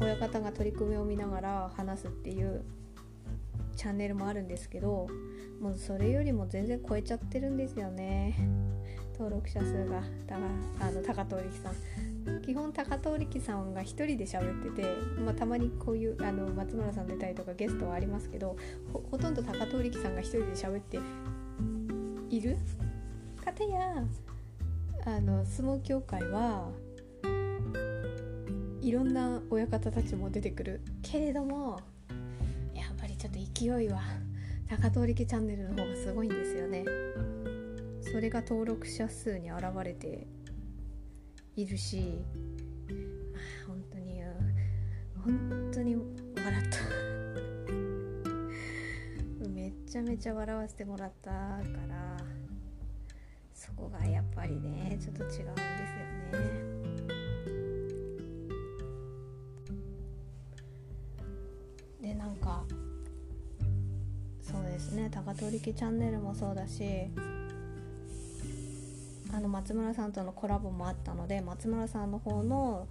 [0.00, 2.64] 親方が取り組みを見ながら話すっていう
[3.76, 5.06] チャンネルもあるんですけど
[5.60, 8.36] もうそれよりも全然超えちゃってるんですよね。
[9.12, 10.02] 登録者数が
[10.80, 11.74] あの高遠力さん。
[12.42, 14.88] 基本高遠力さんが1人で喋ってて、
[15.20, 18.56] まあ、たまにこういうあの松村さん出たりとかゲストはありますけど
[19.10, 20.98] ほとんど高遠力さんが1人で喋って
[22.30, 22.56] いる？
[23.44, 24.04] かたや
[25.06, 26.68] あの相撲協会は
[28.80, 31.80] いろんな親方たちも出てくるけれども
[32.74, 34.00] やっぱりちょっと勢いは
[34.68, 36.84] 高通力チャンネルの方がすごいんですよね。
[38.00, 40.26] それが登録者数に現れて
[41.56, 42.24] いるし
[42.88, 44.22] まあ本当に
[45.24, 46.78] 本当に笑った。
[49.48, 51.36] めちゃめちゃ笑わせてもらったか
[51.88, 52.16] ら
[53.52, 55.46] そこがやっぱりねちょっと違うんですよ
[56.40, 56.77] ね。
[62.48, 62.64] か。
[64.42, 67.10] そうですね高取力チャンネルもそうだし
[69.30, 72.88] あの松村さんとのコラボもあったので松村さんの方の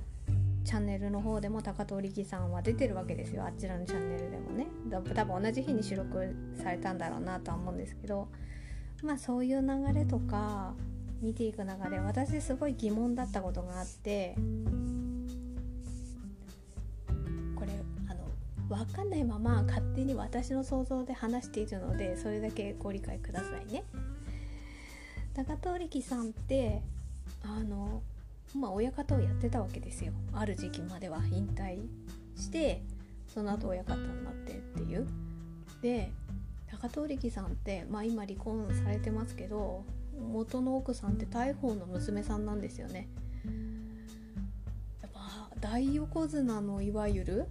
[0.64, 3.46] チャンネルの方でも高遠力さんは出てるわけですよ。
[3.46, 4.68] あちらのチャンネルでもね。
[5.16, 8.28] 多分同じ日に収録されたんだろうなとは思うんですけど。
[9.02, 10.74] まあそういう流れとか
[11.22, 14.36] 見ていく中で私すごい疑問だったことがあって
[18.70, 23.84] 分かんないまま勝手に私の想像で話しているのでそれだけご理解くださいね。
[25.36, 26.82] 高遠力さんって
[27.44, 28.02] あの
[28.56, 30.12] まあ親方をやってたわけですよ。
[30.34, 31.80] ある時期までは引退
[32.36, 32.82] して
[33.28, 35.08] その後親方になってっていう。
[35.82, 36.12] で
[36.82, 39.86] 高遠力さんって、まあ、今離婚されてますけど
[40.20, 43.08] 元の奥さんって大鵬の娘さんなんですよね。
[45.02, 47.48] やっぱ大横綱のいわゆる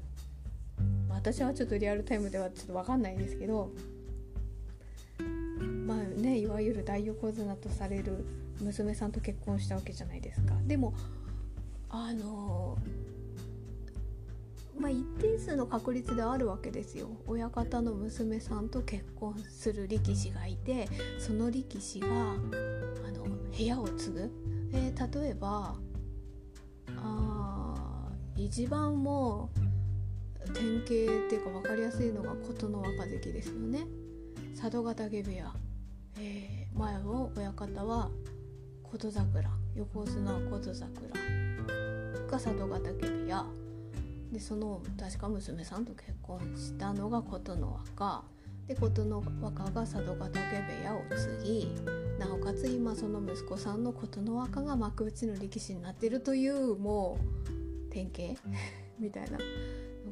[1.16, 3.70] 私はちょっとリアルタイムではちょっと分かんないですけど
[5.86, 8.24] まあねいわゆる大横綱とされる
[8.60, 10.54] 娘さんと結婚したわけじゃないですか。
[10.66, 10.94] でも
[11.88, 12.78] あの
[14.78, 17.08] まあ、一定数の確率であるわけですよ。
[17.26, 20.86] 親方の娘さんと結婚する力士がいて
[21.18, 22.10] その力士があ
[23.10, 23.24] の
[23.56, 24.30] 部屋を継ぐ、
[24.74, 25.76] えー、例えば
[26.98, 29.65] あ一番もう
[30.46, 30.86] 典型っ
[31.28, 33.86] ていうか分かりやすいのが琴ノ若関ですよね。
[34.56, 35.52] 佐渡ヶ嶽部屋、
[36.18, 38.10] えー、前の親方は
[38.82, 39.50] 琴桜。
[39.74, 41.10] 横綱琴桜。
[42.26, 43.44] が佐渡ヶ嶽部屋。
[44.32, 48.24] でその確か娘さんと結婚したのが琴ノ若。
[48.66, 51.68] で琴ノ若が佐渡ヶ嶽部屋を継ぎ
[52.18, 57.18] なおかつ今その息子さんの琴ノ若が幕内の力士になってるというも
[57.88, 58.40] う典型？
[58.98, 59.38] みたいな。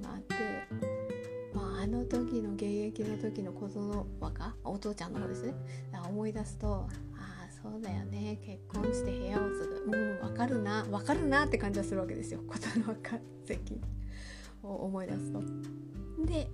[0.04, 0.34] があって、
[1.54, 5.54] まあ、あの時の現役の時の琴ノ若お父ちゃんの方ですね。
[6.08, 6.88] 思い出すとあ
[7.18, 8.38] あそうだよね。
[8.44, 9.96] 結婚して部屋を継ぐ。
[9.96, 12.40] うん分かるな分かるなって感じはするわけですよ。
[12.46, 13.80] 琴ノ若関。
[14.62, 15.42] を思い出すと。
[16.24, 16.48] で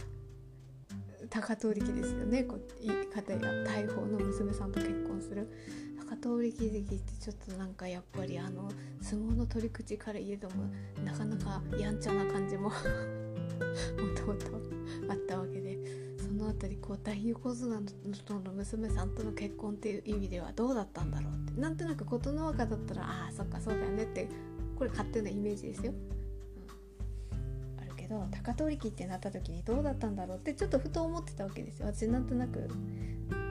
[1.28, 2.42] 高遠力ですよね。
[2.44, 2.58] こ
[3.14, 5.48] 方や大砲の娘さんと結婚する。
[6.22, 8.68] 高遠力関ってちょっとなんかやっぱりあの
[9.00, 10.56] 相撲の取り口から言えども
[11.04, 12.72] なかなかやんちゃな感じも
[13.60, 14.46] もともと
[15.08, 15.78] あったわけで
[16.18, 17.86] その辺りこう大横綱の
[18.44, 21.60] の娘さんとの結婚っていう意味ではどうだったんだろうって。
[21.60, 24.28] なんとなく琴ノ若だったらああそっかそうだよねって
[24.76, 25.92] これ勝手なイメージですよ。
[27.80, 28.06] あるけ。
[28.06, 31.86] ど高取力ってなった時にどうだったんだろうってちょっとふと思ってたわけですよ。
[31.86, 32.68] 私なんとなく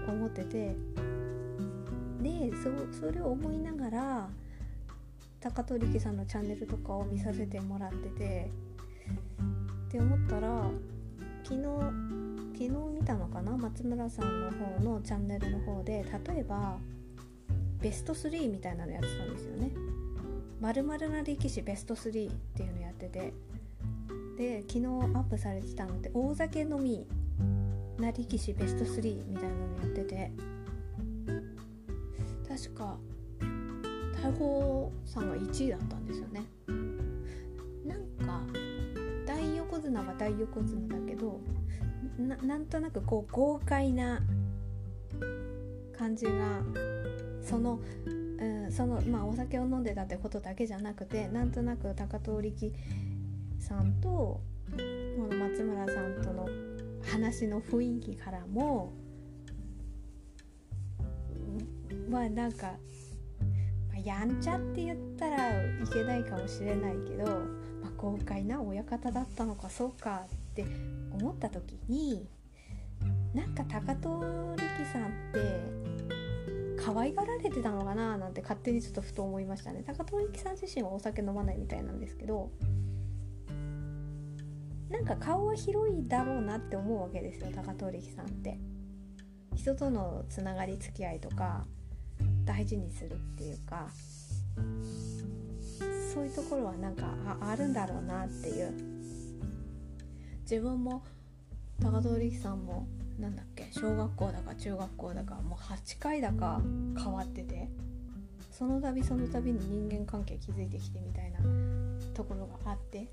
[0.08, 0.76] 思ってて。
[2.22, 2.52] で
[2.92, 4.30] そそれを思いながら
[5.40, 8.52] 高取力さんのチャンネルとかを見させてもらってて。
[9.90, 10.70] って思ったら
[11.44, 11.64] 昨日
[12.54, 13.58] 昨日見たのかな？
[13.58, 16.78] 松村さんの方のチャンネルの方で例えば
[17.82, 19.72] ベスト3みたいなのやってたんですよね。
[20.62, 23.34] まるな力士ベスト3っていうのやってて。
[24.38, 27.06] で昨日アップされてたので大酒飲み
[27.98, 30.32] な力士ベスト3みたいなのやってて。
[32.48, 32.98] 確か
[34.22, 36.44] 大砲さんが1位だったんですよね。
[39.80, 41.40] 横綱は大横綱だけど
[42.18, 44.22] なんとなくこう豪快な
[45.98, 46.32] 感じが
[47.42, 52.74] その、うん、そのまあお酒を飲んでたってことだけじゃなくてなんとなく高遠力
[53.58, 54.42] さんとこ
[55.30, 56.50] の松村さんとの
[57.10, 58.92] 話の雰囲気からも
[62.10, 67.59] まあなんか、まあ、やんちゃって言ったらいけないかもしれないけど、
[68.00, 70.66] 豪快な親方だったのかそうかって
[71.12, 72.26] 思った時に
[73.34, 79.84] なんか高遠力さんって可愛がられてたのかななんて勝手にちょっとふと思いましたね。
[79.86, 82.52] 高遠力さん自身はお酒飲まないみたいなんですけど
[84.90, 88.58] なんか顔は広いだろうなって思うわけですよ高遠力さんって。
[89.56, 91.66] 人とのつながり付き合いとか
[92.46, 93.90] 大事にするっていうか。
[96.14, 97.08] そういうところはなんか
[97.42, 99.00] あるんだろうなっていう。
[100.50, 101.04] 自分も
[101.80, 102.88] 高遠力さんも
[103.20, 106.60] なんだっけ小学校だか中学校だかもう8回だか
[106.98, 107.70] 変わってて
[108.52, 111.38] その度その度に人間関係築いてきてみたいな
[112.16, 113.08] ところがあって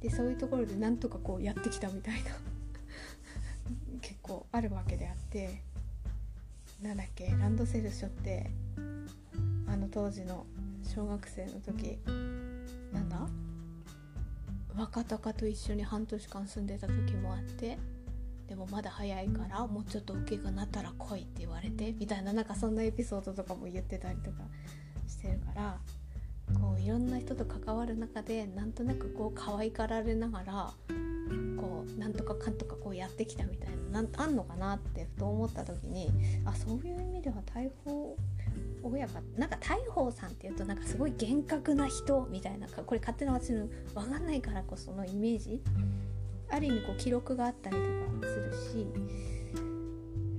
[0.00, 2.30] でそういうところでなんとかこうやってきたみたいな
[4.02, 5.62] 結構あるわけであって
[6.82, 8.50] なんだっけランドセルしょって
[9.68, 10.46] あの当時の
[10.82, 11.98] 小学生の時
[12.92, 13.18] なんだ？
[14.76, 17.78] 若鷹と一緒に半年間住んでた時もあって
[18.46, 24.42] でもまだ早いからもうちょっと大きくなったら来いって言われてみたいななんかそんなエピソードとかも言ってたりとか
[25.08, 25.78] してるから
[26.60, 30.72] こういろんな人と関わる中でなんとなくこう可愛がられながら
[31.58, 36.10] こうなんとかかんとかこうやってきたみたいななんあんのかなってふと思った時に
[36.44, 38.16] あそういう意味では大砲
[38.92, 45.62] 親がなんか大砲さんっていうとなんかすごい厳格な人みたいなこれ勝手な私の分かんないからこそのイメージ。
[46.48, 48.86] ある意味こう記録があったりとかするし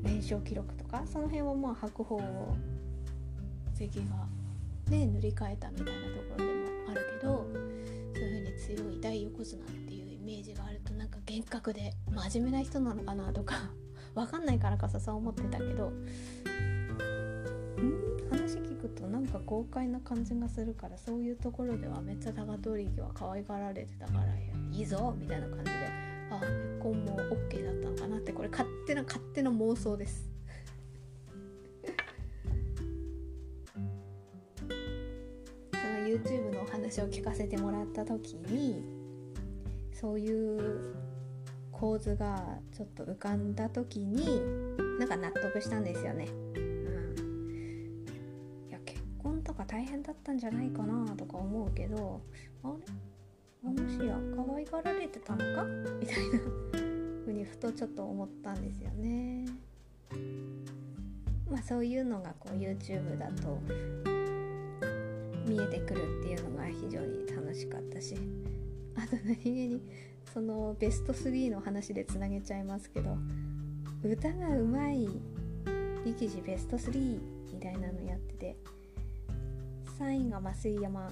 [0.03, 2.57] 連勝記録とかその辺はまあ白鵬を
[3.73, 4.27] 関が
[4.89, 5.97] ね塗り替えたみたいなと
[6.29, 6.49] ころでも
[6.89, 7.45] あるけど
[8.15, 13.55] そういう風に強い大横綱っていうイメージがあるとなんか厳格で真面目な人なのかなとか
[14.15, 15.91] 分かんないからかさそう思ってたけど。
[17.79, 18.16] ん
[18.88, 24.23] くとなんか豪快な感じがするからそういうところではめっちゃ高取引は可愛がられてたから
[24.71, 25.71] いいぞみたいな感じで
[26.31, 30.29] あ結婚も OK だったのかなってこれ勝手な勝手な妄想です
[35.71, 38.83] その YouTube のお話を聞かせてもらった時に
[39.93, 40.95] そういう
[41.71, 42.43] 構図が
[42.75, 44.41] ちょっと浮かんだ時に
[44.99, 46.27] なんか納得したんですよね。
[49.68, 52.22] 大変だったんじゃないかなとか思うけど
[52.63, 52.74] あ
[53.63, 53.70] れ？
[53.72, 55.63] もしや可愛がられてたのか？
[55.99, 56.39] みたいな
[57.26, 59.45] ふうにふとちょっと思ったんですよね。
[61.49, 63.59] まあそういうのがこう YouTube だと
[65.45, 68.15] 見えてくるっていうのが非常に楽しかったし
[68.95, 69.82] あと何気に
[70.34, 73.18] そのベスト3の話でつなげちゃいますけど
[74.03, 75.07] 歌がうまい
[76.05, 77.20] 力士ベスト3
[77.53, 78.57] みたいなのやってて
[79.99, 81.09] 3位が増井山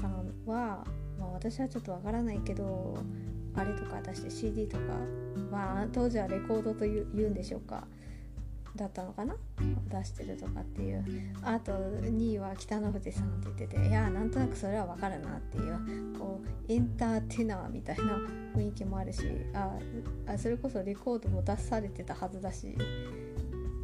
[0.00, 0.84] さんは
[1.18, 2.98] まあ、私はちょっとわからないけど
[3.54, 4.82] あれとか出して CD とか
[5.50, 7.86] まあ当時はレコードと言うんでしょうか
[8.74, 9.34] だったのかな？
[9.88, 11.02] 出してるとかっていう。
[11.42, 18.18] あと2位は北の富士さんって言ってていやなんとなくそれはわかるなっていうこうエンターテイナーみたいな
[18.54, 19.22] 雰囲気もあるし
[19.54, 19.78] あ
[20.26, 22.76] あそれこそレコードも出されてたはずだし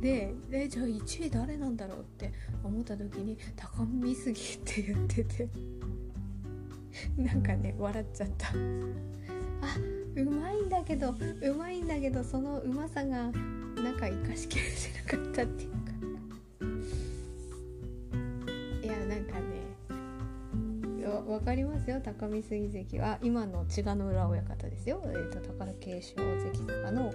[0.03, 2.33] ででじゃあ1位誰なんだろうって
[2.65, 5.49] 思った時に高見すぎって言ってて。
[7.17, 8.49] なんかね笑っちゃった。
[8.49, 8.53] あ
[10.17, 13.31] うまいんだけどうまいんだけどそのうまさが
[13.81, 15.67] なんか生かしきれてなかったって
[21.21, 22.01] わかりますよ。
[22.03, 27.13] 高見杉関は今の千賀の浦親方ですよ、えーと、と宝慶祥関とかの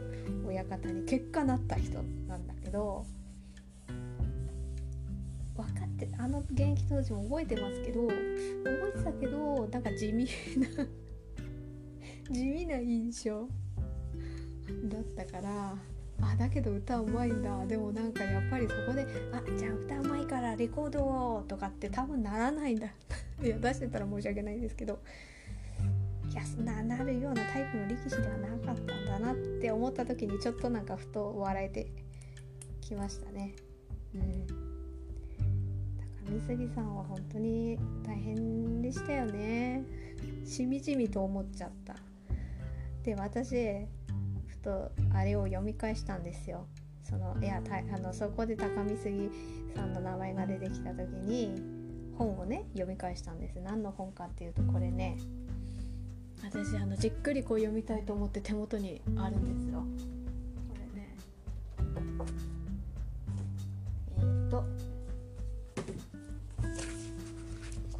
[0.47, 3.05] 親方に結果なった人なんだけど
[5.55, 8.13] 分かってあの現役当時も覚えてますけど覚
[8.93, 10.25] えてたけどなんか地味
[10.57, 10.67] な
[12.31, 13.47] 地味な印象
[14.89, 15.75] だったから
[16.21, 17.65] あだけど歌うまいんだ。
[17.67, 22.87] でもなんかやっぱりそこで「あじゃあ歌うまいからレコードを」とかって多分ならないんだ。
[23.43, 24.99] いや出してたら申し訳ないんですけど
[26.31, 31.91] いやそんななるようなタイプの力士ではなかったんだなって思った時にちょっとなんかふと笑えて
[32.81, 33.53] きましたね。
[34.15, 34.47] うん。
[36.29, 39.83] 上杉さんは本当に大変でしたよね。
[40.45, 41.95] しみじみと思っちゃった。
[43.03, 43.87] で私
[44.47, 46.67] ふとあれを読み返したんですよ。
[47.03, 49.29] そのいやあのそこで高見杉
[49.73, 51.76] さんの名前が出てきた時に
[52.17, 53.59] 本をね読み返したんです。
[53.61, 55.17] 何の本かっていうとこれね。
[56.43, 59.83] 私あのじっくりこう読みたいと思って手元にあるんですよ。
[60.69, 61.15] これね。
[64.17, 64.63] えー、っと。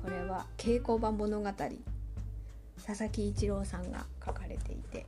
[0.03, 1.47] これは「稽古場物語」
[2.85, 5.05] 佐々木一郎さんが書かれていて。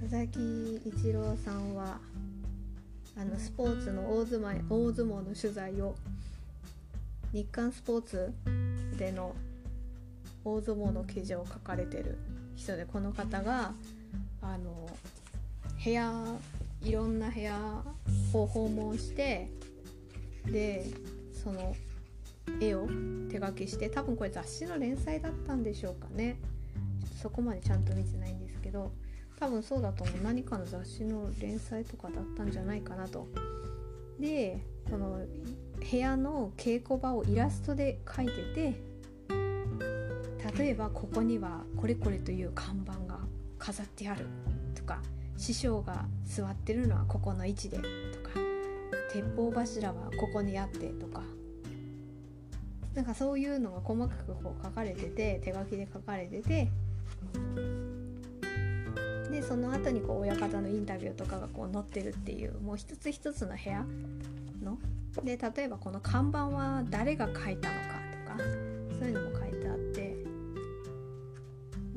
[0.00, 1.98] 佐々木一郎さんは
[3.16, 5.94] あのスポーツの大相撲大相撲の取材を
[7.34, 8.32] 日刊スポーツ
[8.96, 9.34] での
[10.44, 12.16] 大相撲の記事を書かれてる
[12.54, 13.72] 人でこの方が
[14.40, 14.88] あの
[15.84, 16.12] 部屋
[16.80, 17.58] いろんな部屋
[18.32, 19.50] を訪問して
[20.46, 20.86] で
[21.42, 21.74] その
[22.60, 22.86] 絵を
[23.28, 26.36] 手書きして多分これ雑誌の連載だったんでしょうかね
[27.00, 28.92] ちょっとそこまでちゃんと見てないんですけど
[29.40, 33.26] 多分そうだと思う何かの雑誌の連載とかだったんじゃないかなと。
[34.18, 35.20] でその
[35.90, 38.94] 部屋の稽古場をイラストで描いてて
[40.58, 43.18] 例えばここにはこれこれという看板が
[43.58, 44.26] 飾ってある
[44.74, 45.00] とか
[45.36, 48.30] 師匠が座ってるのはここの位置でとか
[49.12, 51.22] 鉄砲柱はここにあってとか
[52.94, 56.68] なんかそういうのが細かくこう書かれてて手書きで書かれてて
[59.34, 63.84] でその後にこう親方のインタビューとかがこう載ってるっていうもう一つ一つの部屋
[64.62, 64.78] の
[65.24, 67.94] で例えばこの看板は誰が書いたのか
[68.36, 68.44] とか
[68.96, 70.16] そういうのも書いてあって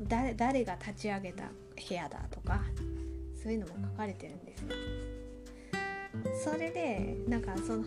[0.08, 1.44] 誰誰が立ち上げた
[1.88, 2.62] 部屋だとか
[3.42, 4.68] そういうのも書かれてるんですよ。
[6.44, 7.84] それでなんかその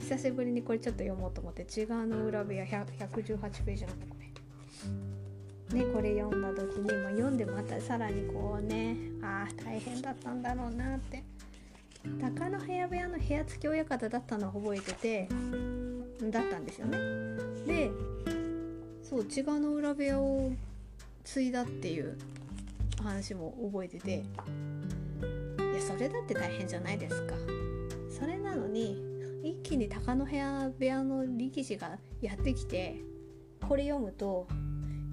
[0.00, 4.19] 久しぶりにこれちょっと読もうと思って「違うの裏部屋118ページなんだこれ」
[5.74, 11.22] ねこれ読んだ時に、まあ、読んでまたさらにこうねああ大変だったんだろうなって。
[12.20, 15.28] 鷹の部屋部屋の部屋付き親方だったのを覚えてて
[16.30, 16.98] だったんですよね。
[17.66, 17.90] で
[19.02, 20.50] そう違うの裏部屋を
[21.24, 22.16] 継いだっていう
[23.02, 24.16] 話も覚えててい
[25.74, 27.34] やそれだって大変じゃないですか。
[28.08, 28.96] それなのに
[29.42, 32.96] 一気に鷹の部屋部屋の力士がやってきて
[33.66, 34.46] これ読むと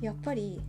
[0.02, 0.62] やっぱり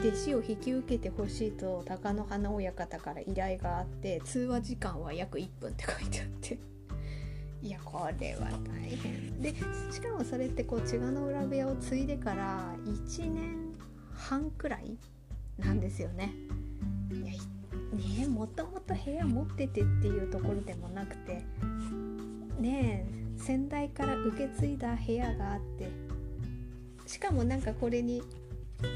[0.00, 6.58] 弟子を引き受けてほしいと鷹の花親方から依頼があって通話時間は約1分って書いてあって
[7.62, 9.54] いやこれは大変で
[9.90, 13.74] しかもそれってこう千賀の裏部屋を継いでから1年
[14.14, 14.96] 半くらい
[15.58, 16.32] なんですよね。
[17.12, 17.32] いや
[18.20, 21.44] ねもともと部屋持っててっていうところでもなくて
[22.58, 26.09] ねえ先代から受け継いだ部屋があって
[27.10, 28.22] しかもなんかこれに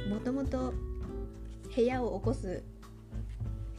[0.09, 0.73] もともと
[1.75, 2.63] 部屋を起こす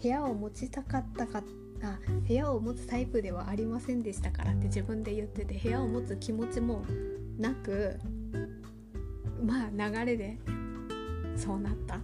[0.01, 1.41] 部屋を持ちたかったか
[1.81, 6.83] あ部屋を持つタイプではありませんでしたからって自分で言ってて部屋を持つ気持ちも
[7.39, 7.97] なく
[9.41, 10.37] まあ流れで
[11.37, 12.01] そうなった。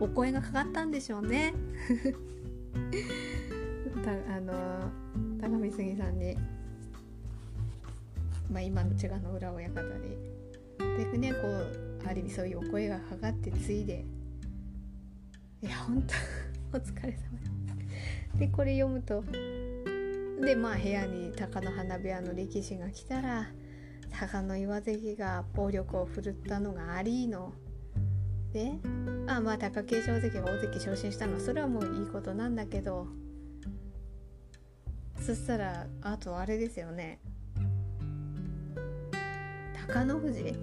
[0.00, 1.52] お声がかかったんでしょうね。
[4.28, 4.90] あの
[5.38, 6.34] 高見杉さんに、
[8.50, 10.33] まあ、今の千賀の裏親方に
[11.14, 14.04] でねこうある意味そういうお声がかかってついで
[15.62, 16.14] いや本当
[16.78, 17.18] お疲れ様
[18.34, 19.24] ででこれ読むと
[20.44, 23.52] でまあ部屋に貴乃花部屋の力士が来たら
[24.10, 27.52] 貴乃岩関が暴力を振るったのがありの
[28.52, 28.72] で
[29.26, 33.06] あまあ貴景勝関が大関昇進したのはそれはもういいことなんだけど
[35.20, 37.18] そしたらあとあれですよね。
[39.86, 40.54] 貴乃富士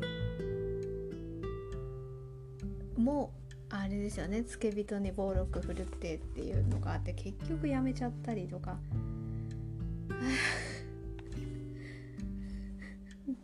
[2.98, 3.34] も
[3.70, 4.42] あれですよね。
[4.44, 8.78] 付け人に暴力振るってっていうのがあって結局やめちゃったりとか。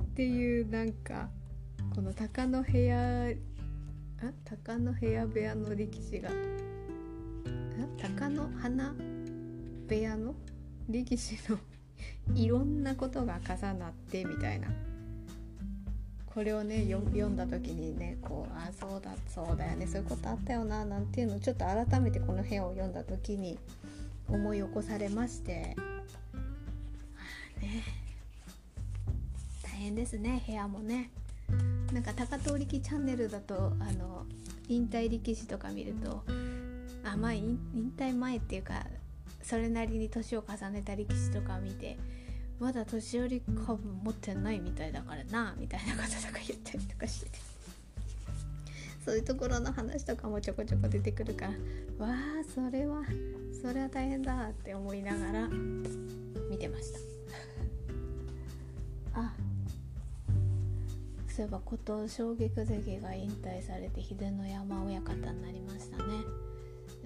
[0.04, 1.30] っていうなんか
[1.96, 3.34] この鷹の部屋あ？
[4.46, 6.30] 鷹の部屋部屋の力士が
[7.98, 8.94] 鷹の花
[9.88, 10.34] 部屋の
[10.90, 11.60] 力士の
[12.36, 14.87] いろんなことが重なってみたいな。
[16.38, 23.58] これをね読んだ時にねこうあそうだそうだよねそういうことあったよななんていうのをちょっと改めてこの部屋を読んだ時に
[24.30, 27.84] 思い起こされましてあね
[29.64, 31.10] 大変ですね部屋もね。
[31.92, 34.28] なんか高遠力チャンネルだとあの
[34.70, 36.24] 引退力士とか見ると
[37.04, 37.58] あまあ引
[37.98, 38.86] 退前っていうか
[39.42, 41.98] それなりに年を重ねた力士とか見て
[42.60, 47.58] まだ年寄り株持ってないみたいだからなみたいなこととか言ったりとかしてて。
[49.08, 51.52] そういうところの話とかもちょこちょこ出てくるから
[52.06, 53.04] わあそれは
[53.62, 57.00] それは大変だって思いながら見てました。
[59.22, 59.34] あ
[61.30, 66.04] そういえば琴衝撃関が引退されて秀ノ山親方になりましたね。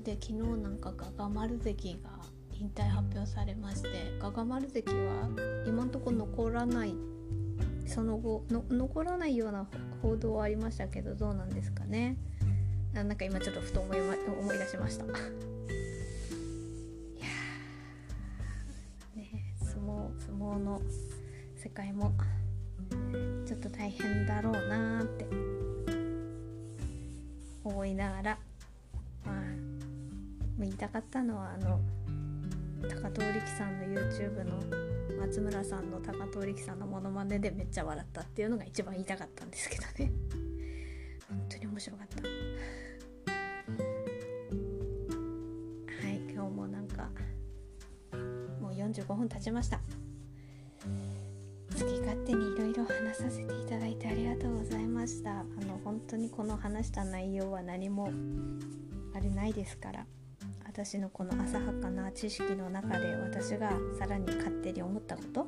[0.03, 2.20] で昨日なんかガガ丸関が
[2.61, 3.89] 引退発表されまして
[4.21, 5.29] ガガ丸関は
[5.65, 6.93] 今んとこ残らない
[7.87, 9.65] その後の残らないような
[10.03, 12.17] 報道はありましたけどどうなんですかね。
[12.93, 15.05] なんか今ちょっとふと思い,、ま、思い出しました。
[15.09, 15.13] いや
[19.15, 20.81] ね相撲相撲の
[21.57, 22.13] 世界も
[23.45, 25.25] ちょっと大変だろうなって
[27.63, 28.39] 思いながら
[29.25, 29.35] まあ
[30.59, 31.81] 言いたかったのはあの
[32.89, 34.59] 高藤力さんの YouTube の
[35.19, 40.11] 松村さんの高藤力さんのモノマネでめっちゃ笑ったっていうのが一番言いたかったんですけどね。
[41.29, 42.23] 本当に面白かった。
[42.23, 42.27] は
[46.09, 47.09] い今日もなんか
[48.59, 49.79] もう45分経ちました。
[51.79, 55.39] 好き勝手にいろいろ話させていただいてありがとうございました。
[55.39, 58.11] あの本当にこの話した内容は何も
[59.13, 60.07] あれないですから。
[60.73, 65.47] 私のこの浅はかな知識の中で私がさらに勝手に思ったこと？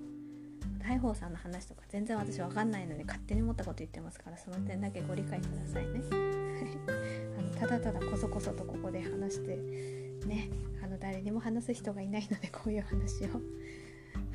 [0.86, 6.02] 大鵬さんの話とか全然私わかんないので勝手に思ったこと言ってますからその点だけご理解くださいね。
[7.40, 9.56] あのただただこそこそとここで話して
[10.28, 10.50] ね
[10.84, 13.30] あの誰にも話す人がいないのでこういう話を。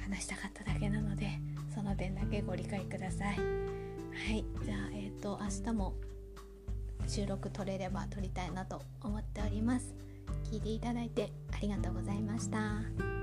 [0.09, 1.29] 話したかっただけなので
[1.75, 3.37] その点だけご理解ください。
[3.37, 3.43] は
[4.33, 5.95] いじゃあえっ、ー、と明日も
[7.07, 10.08] 収録撮れれば撮りたいなと思っております。
[10.51, 13.18] 聞いていただいてありがとうございました。